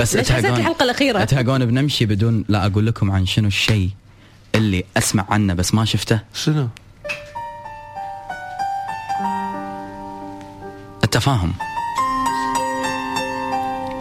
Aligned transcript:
بس 0.00 0.16
ليش 0.16 0.32
حسيت 0.32 0.44
تهقون 0.44 0.60
الحلقة 0.60 0.84
الأخيرة؟ 0.84 1.24
تهقون 1.24 1.66
بنمشي 1.66 2.06
بدون 2.06 2.44
لا 2.48 2.66
أقول 2.66 2.86
لكم 2.86 3.10
عن 3.10 3.26
شنو 3.26 3.48
الشيء 3.48 3.90
اللي 4.54 4.84
أسمع 4.96 5.26
عنه 5.28 5.54
بس 5.54 5.74
ما 5.74 5.84
شفته. 5.84 6.20
شنو؟ 6.34 6.68
التفاهم. 11.04 11.52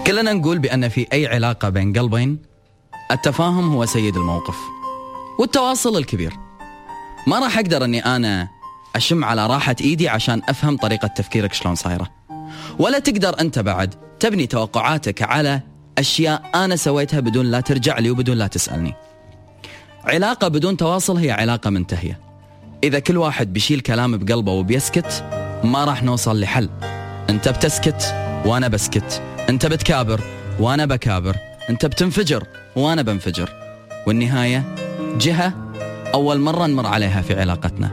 كلنا 0.07 0.33
نقول 0.33 0.59
بأن 0.59 0.89
في 0.89 1.07
أي 1.13 1.27
علاقة 1.27 1.70
بين 1.70 1.94
قلبين 1.94 2.40
التفاهم 3.12 3.74
هو 3.74 3.86
سيد 3.86 4.16
الموقف 4.16 4.58
والتواصل 5.40 5.97
الكبير. 5.97 6.34
ما 7.28 7.40
راح 7.40 7.58
أقدر 7.58 7.84
أني 7.84 8.06
أنا 8.06 8.47
أشم 8.96 9.24
على 9.24 9.47
راحة 9.47 9.76
إيدي 9.81 10.10
عشان 10.10 10.42
أفهم 10.50 10.78
طريقة 10.78 11.08
تفكيرك 11.08 11.54
شلون 11.54 11.76
صايرة. 11.76 12.10
ولا 12.79 13.00
تقدر 13.00 13.40
أنت 13.42 13.60
بعد 13.60 13.96
تبني 14.20 14.47
توقعاتك 14.47 15.22
على 15.22 15.62
أشياء 16.00 16.41
أنا 16.55 16.76
سويتها 16.76 17.20
بدون 17.20 17.45
لا 17.45 17.59
ترجع 17.59 17.99
لي 17.99 18.12
وبدون 18.12 18.38
لا 18.38 18.48
تسألني. 18.48 18.94
علاقة 20.05 20.48
بدون 20.48 20.77
تواصل 20.77 21.17
هي 21.17 21.31
علاقة 21.31 21.70
منتهية. 21.70 22.20
إذا 22.84 22.99
كل 22.99 23.17
واحد 23.17 23.53
بيشيل 23.53 23.80
كلام 23.80 24.17
بقلبه 24.17 24.52
وبيسكت 24.52 25.23
ما 25.63 25.85
راح 25.85 26.04
نوصل 26.04 26.40
لحل. 26.40 26.70
أنت 27.30 27.49
بتسكت 27.49 28.16
وأنا 28.45 28.67
بسكت. 28.67 29.21
أنت 29.49 29.66
بتكابر 29.66 30.21
وأنا 30.59 30.85
بكابر. 30.85 31.35
أنت 31.70 31.85
بتنفجر 31.85 32.43
وأنا 32.76 33.02
بنفجر. 33.02 33.49
والنهاية 34.07 34.76
جهة 35.18 35.54
أول 36.13 36.40
مرة 36.40 36.68
نمر 36.68 36.85
عليها 36.85 37.21
في 37.21 37.40
علاقتنا. 37.40 37.91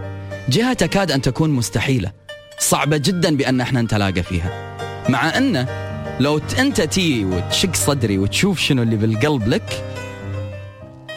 جهة 0.48 0.72
تكاد 0.72 1.10
أن 1.10 1.22
تكون 1.22 1.50
مستحيلة. 1.50 2.12
صعبة 2.58 2.96
جدا 2.96 3.36
بأن 3.36 3.60
إحنا 3.60 3.82
نتلاقى 3.82 4.22
فيها. 4.22 4.76
مع 5.08 5.38
أنه 5.38 5.85
لو 6.20 6.38
ت- 6.38 6.54
أنت 6.54 6.80
تي 6.80 7.24
وتشق 7.24 7.74
صدري 7.74 8.18
وتشوف 8.18 8.58
شنو 8.58 8.82
اللي 8.82 8.96
بالقلب 8.96 9.48
لك 9.48 9.84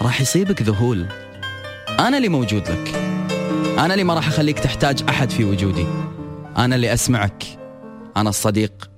راح 0.02 0.22
يصيبك 0.22 0.62
ذهول. 0.62 1.06
أنا 2.00 2.18
اللي 2.18 2.30
موجود 2.30 2.68
لك. 2.72 2.96
أنا 3.80 3.94
اللي 3.94 4.04
ما 4.04 4.14
راح 4.14 4.28
أخليك 4.28 4.60
تحتاج 4.60 5.04
أحد 5.10 5.30
في 5.30 5.44
وجودي. 5.44 5.86
أنا 6.58 6.76
اللي 6.76 6.94
أسمعك. 6.94 7.44
أنا 8.18 8.30
الصديق. 8.30 8.90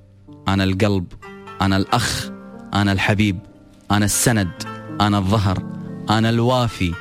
أنا 0.48 0.64
القلب. 0.64 1.06
أنا 1.62 1.78
الأخ. 1.78 2.30
أنا 2.74 2.92
الحبيب. 2.92 3.40
أنا 3.92 4.06
السند. 4.06 4.52
أنا 5.02 5.18
الظهر. 5.18 5.64
أنا 6.10 6.30
الوافي. 6.30 6.94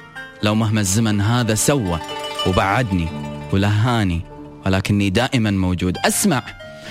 لو 0.43 0.55
مهما 0.55 0.81
الزمن 0.81 1.21
هذا 1.21 1.55
سوى 1.55 1.99
وبعدني 2.47 3.09
ولهاني 3.53 4.21
ولكني 4.67 5.11
دائما 5.11 5.51
موجود. 5.51 5.99
أسمع. 6.05 6.43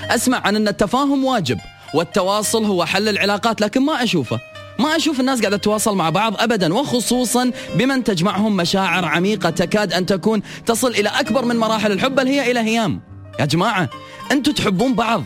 أسمع 0.10 0.42
عن 0.46 0.56
أن 0.56 0.68
التفاهم 0.68 1.26
واجب. 1.26 1.60
والتواصل 1.94 2.66
هو 2.66 2.86
حل 2.86 3.10
العلاقات 3.10 3.62
لكن 3.62 3.82
ما 3.82 4.04
أشوفه. 4.04 4.40
ما 4.80 4.96
أشوف 4.96 5.20
الناس 5.20 5.42
قاعدة 5.42 5.58
تتواصل 5.58 5.96
مع 5.96 6.10
بعض 6.10 6.42
أبدا 6.42 6.74
وخصوصا 6.74 7.52
بمن 7.76 8.04
تجمعهم 8.04 8.58
مشاعر 8.58 9.06
عميقة 9.06 9.50
تكاد 9.50 9.94
أن 9.94 10.06
تكون 10.06 10.42
تصل 10.66 10.88
إلى 10.88 11.10
أكبر 11.10 11.46
من 11.46 11.56
مراحل 11.56 11.92
الحب 11.92 12.16
بل 12.16 12.28
هي 12.28 12.52
إلى 12.52 12.60
هيام. 12.60 13.02
يا 13.40 13.46
جماعة 13.46 13.90
أنتوا 14.32 14.54
تحبون 14.54 14.96
بعض. 14.96 15.24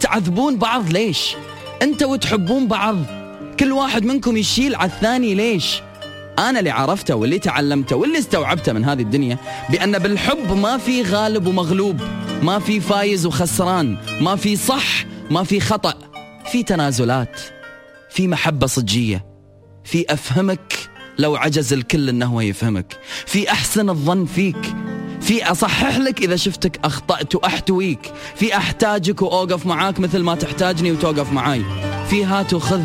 تعذبون 0.00 0.56
بعض 0.56 0.90
ليش؟ 0.90 1.34
أنتوا 1.82 2.12
وتحبون 2.12 2.68
بعض. 2.68 2.96
كل 3.60 3.72
واحد 3.72 4.04
منكم 4.04 4.36
يشيل 4.36 4.74
على 4.74 4.90
الثاني 4.90 5.34
ليش؟ 5.34 5.82
أنا 6.38 6.58
اللي 6.58 6.70
عرفته 6.70 7.14
واللي 7.14 7.38
تعلمته 7.38 7.96
واللي 7.96 8.18
استوعبته 8.18 8.72
من 8.72 8.84
هذه 8.84 9.02
الدنيا 9.02 9.38
بأن 9.70 9.98
بالحب 9.98 10.56
ما 10.56 10.78
في 10.78 11.02
غالب 11.02 11.46
ومغلوب 11.46 12.00
ما 12.42 12.58
في 12.58 12.80
فايز 12.80 13.26
وخسران 13.26 13.96
ما 14.20 14.36
في 14.36 14.56
صح 14.56 15.04
ما 15.30 15.44
في 15.44 15.60
خطأ 15.60 15.94
في 16.52 16.62
تنازلات 16.62 17.40
في 18.10 18.28
محبة 18.28 18.66
صجية 18.66 19.24
في 19.84 20.04
أفهمك 20.08 20.74
لو 21.18 21.36
عجز 21.36 21.72
الكل 21.72 22.08
أنه 22.08 22.42
يفهمك 22.42 23.00
في 23.26 23.50
أحسن 23.50 23.90
الظن 23.90 24.24
فيك 24.24 24.74
في 25.20 25.44
أصحح 25.44 25.98
لك 25.98 26.20
إذا 26.20 26.36
شفتك 26.36 26.80
أخطأت 26.84 27.34
وأحتويك 27.34 28.12
في 28.36 28.56
أحتاجك 28.56 29.22
وأوقف 29.22 29.66
معاك 29.66 30.00
مثل 30.00 30.18
ما 30.18 30.34
تحتاجني 30.34 30.92
وتوقف 30.92 31.32
معاي 31.32 31.62
في 32.10 32.24
هات 32.24 32.54
وخذ 32.54 32.82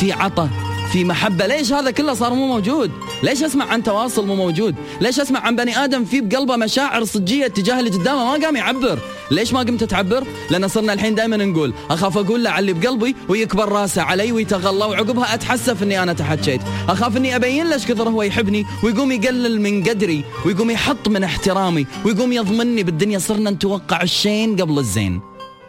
في 0.00 0.12
عطى 0.12 0.48
في 0.92 1.04
محبة. 1.04 1.46
ليش 1.46 1.72
هذا 1.72 1.90
كله 1.90 2.14
صار 2.14 2.34
مو 2.34 2.46
موجود؟ 2.46 2.90
ليش 3.22 3.42
أسمع 3.42 3.64
عن 3.64 3.82
تواصل 3.82 4.26
مو 4.26 4.34
موجود؟ 4.34 4.74
ليش 5.00 5.20
أسمع 5.20 5.40
عن 5.40 5.56
بني 5.56 5.84
آدم 5.84 6.04
في 6.04 6.20
بقلبه 6.20 6.56
مشاعر 6.56 7.04
صجية 7.04 7.46
تجاه 7.46 7.80
اللي 7.80 7.90
قدامه 7.90 8.24
ما 8.24 8.44
قام 8.44 8.56
يعبر. 8.56 8.98
ليش 9.30 9.52
ما 9.52 9.60
قمت 9.60 9.84
تعبر؟ 9.84 10.26
لأن 10.50 10.68
صرنا 10.68 10.92
الحين 10.92 11.14
دائما 11.14 11.36
نقول 11.36 11.74
أخاف 11.90 12.18
أقول 12.18 12.44
له 12.44 12.50
على 12.50 12.60
اللي 12.60 12.72
بقلبي 12.72 13.16
ويكبر 13.28 13.68
راسه 13.68 14.02
علي 14.02 14.32
ويتغلى 14.32 14.84
وعقبها 14.84 15.34
أتحسف 15.34 15.82
أني 15.82 16.02
أنا 16.02 16.12
تحكيت 16.12 16.60
أخاف 16.88 17.16
أني 17.16 17.36
أبين 17.36 17.68
له 17.68 17.76
كثر 17.76 18.08
هو 18.08 18.22
يحبني 18.22 18.64
ويقوم 18.82 19.12
يقلل 19.12 19.60
من 19.60 19.84
قدري 19.84 20.24
ويقوم 20.46 20.70
يحط 20.70 21.08
من 21.08 21.24
احترامي 21.24 21.86
ويقوم 22.04 22.32
يضمني 22.32 22.82
بالدنيا. 22.82 23.18
صرنا 23.18 23.50
نتوقع 23.50 24.02
الشين 24.02 24.56
قبل 24.56 24.78
الزين. 24.78 25.20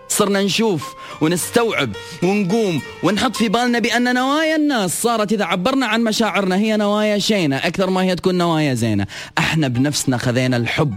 صرنا 0.07 0.41
نشوف 0.41 0.93
ونستوعب 1.21 1.91
ونقوم 2.23 2.81
ونحط 3.03 3.35
في 3.35 3.49
بالنا 3.49 3.79
بأن 3.79 4.13
نوايا 4.13 4.55
الناس 4.55 5.01
صارت 5.01 5.33
إذا 5.33 5.45
عبرنا 5.45 5.85
عن 5.85 6.03
مشاعرنا 6.03 6.55
هي 6.55 6.77
نوايا 6.77 7.19
شينة 7.19 7.57
أكثر 7.57 7.89
ما 7.89 8.03
هي 8.03 8.15
تكون 8.15 8.35
نوايا 8.35 8.73
زينة. 8.73 9.07
أحنا 9.37 9.67
بنفسنا 9.67 10.17
خذينا 10.17 10.57
الحب. 10.57 10.95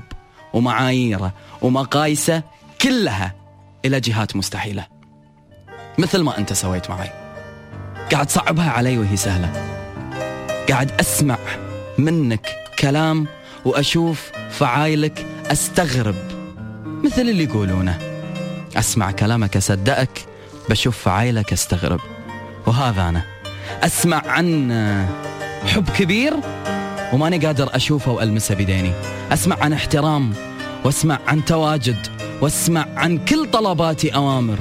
ومعاييره 0.55 1.33
ومقايسه 1.63 2.43
كلها 2.81 3.35
إلى 3.85 4.01
جهات 4.01 4.37
مستحيلة. 4.37 4.87
مثل 5.99 6.21
ما 6.23 6.39
أنت 6.39 6.53
سويت 6.53 6.91
معي. 6.91 7.11
قاعد 8.13 8.31
صعبها 8.31 8.71
علي 8.71 8.99
وهي 8.99 9.17
سهلة. 9.17 9.53
قاعد 10.69 10.91
أسمع 11.01 11.39
منك 11.99 12.57
كلام 12.79 13.27
وأشوف 13.65 14.33
فعايلك 14.51 15.27
أستغرب. 15.47 16.17
مثل 17.05 17.21
اللي 17.23 17.45
يقولونه 17.45 17.99
أسمع 18.77 19.11
كلامك 19.11 19.57
أصدقك 19.57 20.27
بشوف 20.71 20.99
فعايلك 20.99 21.53
أستغرب. 21.53 22.01
وهذا 22.67 23.09
أنا. 23.09 23.23
أسمع 23.83 24.23
عن 24.27 24.73
حب 25.67 25.89
كبير 25.91 26.35
وماني 27.13 27.47
قادر 27.47 27.77
أشوفه 27.77 28.13
وألمسه 28.13 28.55
بديني 28.55 28.93
أسمع 29.33 29.57
عن 29.61 29.73
احترام 29.73 30.33
وأسمع 30.85 31.19
عن 31.27 31.45
تواجد 31.45 32.07
وأسمع 32.41 32.87
عن 32.97 33.25
كل 33.25 33.51
طلباتي 33.51 34.15
أوامر. 34.15 34.59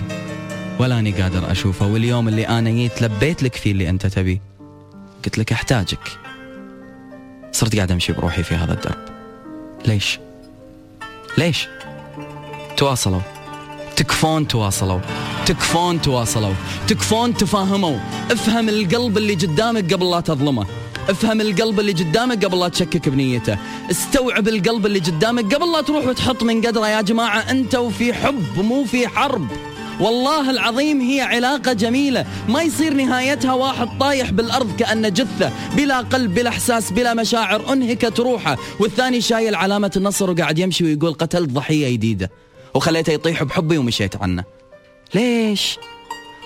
ولاني 0.79 1.11
قادر 1.11 1.51
أشوفه 1.51 1.87
واليوم 1.87 2.27
اللي 2.27 2.47
أنا 2.47 2.69
جيت 2.69 3.01
لبيت 3.01 3.43
لك 3.43 3.55
فيه 3.55 3.71
اللي 3.71 3.89
أنت 3.89 4.07
تبيه. 4.07 4.41
قلت 5.25 5.37
لك 5.37 5.51
أحتاجك. 5.51 6.19
صرت 7.51 7.75
قاعد 7.75 7.91
أمشي 7.91 8.13
بروحي 8.13 8.43
في 8.43 8.55
هذا 8.55 8.73
الدرب. 8.73 9.05
ليش؟ 9.85 10.19
ليش؟ 11.37 11.67
تواصلوا. 12.77 13.21
تكفون 13.95 14.47
تواصلوا. 14.47 14.99
تكفون 15.45 16.01
تواصلوا. 16.01 16.53
تكفون 16.87 17.33
تفاهموا. 17.33 17.97
افهم 18.31 18.69
القلب 18.69 19.17
اللي 19.17 19.33
قدامك 19.33 19.93
قبل 19.93 20.11
لا 20.11 20.19
تظلمه. 20.19 20.65
افهم 21.11 21.41
القلب 21.41 21.79
اللي 21.79 21.91
قدامك 21.91 22.45
قبل 22.45 22.59
لا 22.59 22.67
تشكك 22.67 23.09
بنيته. 23.09 23.57
استوعب 23.91 24.47
القلب 24.47 24.85
اللي 24.85 24.99
قدامك 24.99 25.55
قبل 25.55 25.71
لا 25.71 25.81
تروح 25.81 26.07
وتحط 26.07 26.43
من 26.43 26.61
قدره. 26.61 26.87
يا 26.87 27.01
جماعة 27.01 27.39
أنت 27.39 27.75
وفي 27.75 28.13
حب 28.13 28.59
مو 28.59 28.85
في 28.85 29.07
حرب. 29.07 29.47
والله 29.99 30.49
العظيم 30.49 31.01
هي 31.01 31.21
علاقة 31.21 31.73
جميلة. 31.73 32.25
ما 32.49 32.61
يصير 32.61 32.93
نهايتها 32.93 33.53
واحد 33.53 33.87
طايح 33.99 34.31
بالأرض 34.31 34.75
كأنه 34.75 35.09
جثة 35.09 35.51
بلا 35.75 35.97
قلب 35.97 36.33
بلا 36.33 36.49
إحساس 36.49 36.91
بلا 36.91 37.13
مشاعر. 37.13 37.73
أنهكت 37.73 38.19
روحه. 38.19 38.57
والثاني 38.79 39.21
شايل 39.21 39.55
علامة 39.55 39.91
النصر 39.95 40.31
وقاعد 40.31 40.59
يمشي 40.59 40.83
ويقول 40.83 41.13
قتلت 41.13 41.49
ضحية 41.49 41.93
جديدة 41.93 42.31
وخليته 42.73 43.13
يطيح 43.13 43.43
بحبي 43.43 43.77
ومشيت 43.77 44.15
عنه. 44.15 44.43
ليش؟ 45.15 45.77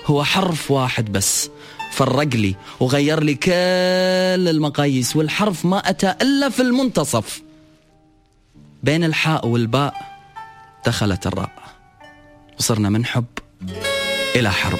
هو 0.06 0.24
حرف 0.24 0.70
واحد 0.70 1.12
بس. 1.12 1.50
فرق 1.92 2.34
لي 2.34 2.56
وغير 2.80 3.22
لي 3.22 3.34
كل 3.34 3.52
المقاييس 4.48 5.16
والحرف 5.16 5.64
ما 5.64 5.78
أتى 5.78 6.14
إلا 6.22 6.48
في 6.48 6.62
المنتصف. 6.62 7.42
بين 8.82 9.04
الحاء 9.04 9.46
والباء 9.46 9.94
دخلت 10.86 11.26
الراء. 11.26 11.50
وصرنا 12.58 12.88
من 12.88 13.04
حب 13.04 13.24
إلى 14.36 14.52
حرب. 14.52 14.78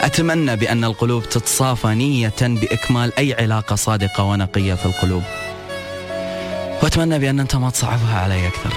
أتمنى 0.00 0.56
بأن 0.56 0.84
القلوب 0.84 1.28
تتصافى 1.28 1.88
نية 1.88 2.34
بإكمال 2.40 3.18
أي 3.18 3.34
علاقة 3.34 3.76
صادقة 3.76 4.24
ونقية 4.24 4.74
في 4.74 4.86
القلوب. 4.86 5.22
وأتمنى 6.82 7.18
بأن 7.18 7.40
أنت 7.40 7.56
ما 7.56 7.70
تصعبها 7.70 8.20
علي 8.20 8.48
أكثر. 8.48 8.72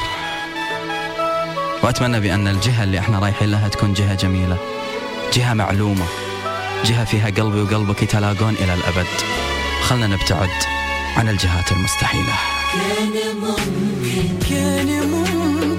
وأتمنى 1.83 2.19
بأن 2.19 2.47
الجهة 2.47 2.83
اللي 2.83 2.99
إحنا 2.99 3.19
رايحين 3.19 3.51
لها 3.51 3.67
تكون 3.67 3.93
جهة 3.93 4.15
جميلة. 4.15 4.80
جهة 5.33 5.53
معلومة. 5.53 6.05
جهة 6.85 7.05
فيها 7.05 7.25
قلبي 7.25 7.61
وقلبك 7.61 8.03
يتلاقون 8.03 8.53
إلى 8.53 8.73
الأبد. 8.73 9.07
خلنا 9.83 10.07
نبتعد 10.07 10.49
عن 11.17 11.29
الجهات 11.29 11.71
المستحيلة. 11.71 12.33
كان 12.73 13.11
ممكن 13.41 14.47
كان 14.49 15.09
ممكن. 15.09 15.70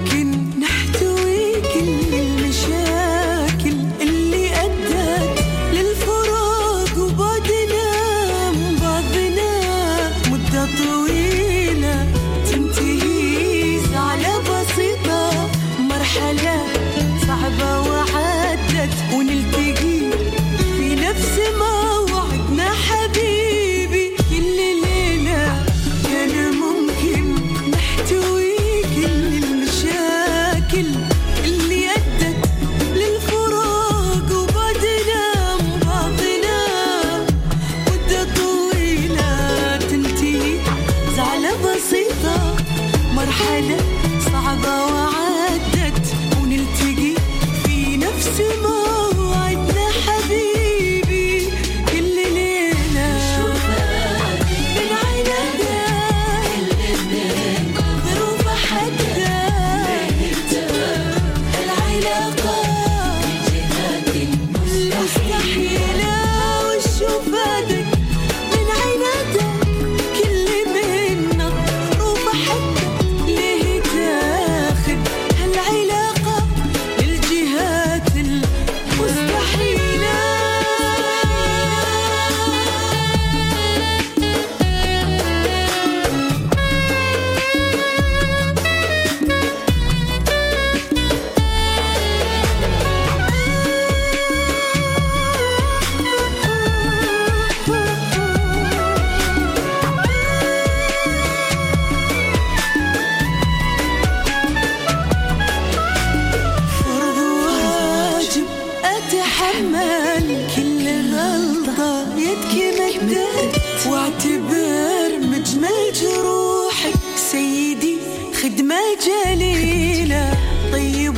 لحظة 111.73 112.17
يدكي 112.17 112.71
مدد 113.01 113.51
واعتبر 113.89 115.27
مجمل 115.27 115.93
جروحك 116.01 116.93
سيدي 117.31 117.97
خدمة 118.43 118.75
جليلة. 119.05 120.37
طيب 120.71 121.15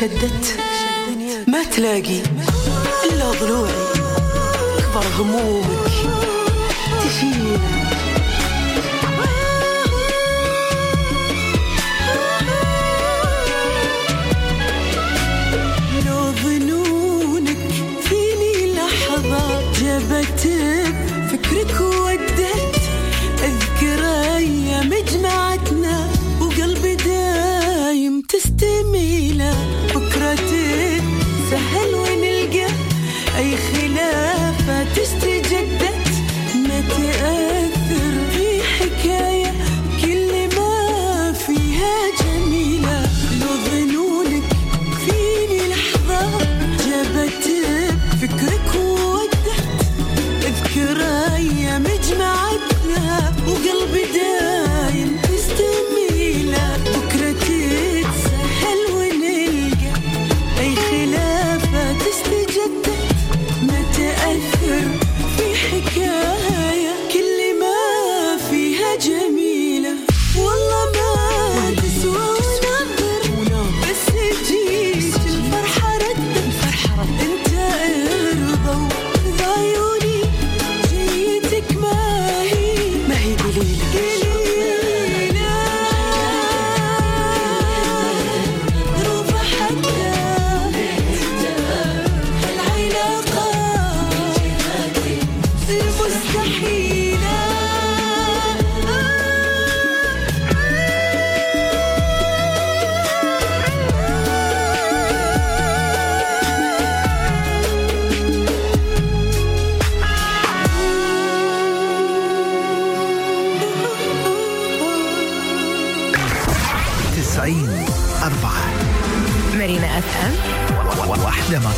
شدت 0.00 0.46
ما 1.48 1.62
تلاقي 1.64 2.20
إلا 3.10 3.30
ضلوعي. 3.40 3.72
كبر 4.78 5.06
همومك 5.18 5.86
تشيل. 7.02 7.58
لو 16.06 16.32
ظنونك 16.42 17.58
فيني 18.02 18.74
لحظة 18.74 19.44
جابت 19.80 20.42
فكرك 21.30 21.80
ودت. 21.80 22.76
أذكر 23.44 24.00
أيام 24.36 24.90
جمعتنا 25.12 25.96
وقلبي 26.40 26.94
دايم 26.94 28.22
تستمي 28.28 29.15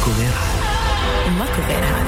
Macovera. 0.09 0.41
Macovera. 1.37 2.08